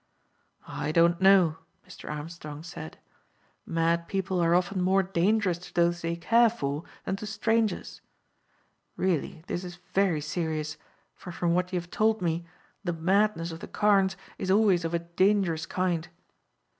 "I 0.67 0.91
don't 0.91 1.21
know," 1.21 1.57
Mr. 1.87 2.09
Armstrong 2.09 2.63
said. 2.63 2.97
"Mad 3.67 4.07
people 4.07 4.39
are 4.39 4.55
often 4.55 4.81
more 4.81 5.03
dangerous 5.03 5.59
to 5.59 5.73
those 5.75 6.01
they 6.01 6.15
care 6.15 6.49
for 6.49 6.83
than 7.05 7.17
to 7.17 7.27
strangers. 7.27 8.01
Really, 8.97 9.43
this 9.45 9.63
is 9.63 9.77
very 9.93 10.19
serious, 10.19 10.75
for 11.13 11.31
from 11.31 11.53
what 11.53 11.71
you 11.71 11.77
have 11.79 11.91
told 11.91 12.19
me, 12.19 12.45
the 12.83 12.93
madness 12.93 13.51
of 13.51 13.59
the 13.59 13.67
Carnes 13.67 14.17
is 14.39 14.49
always 14.49 14.83
of 14.83 14.95
a 14.95 15.05
dangerous 15.21 15.67
kind. 15.67 16.07